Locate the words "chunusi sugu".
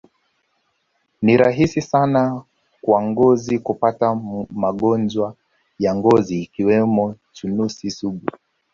7.33-8.25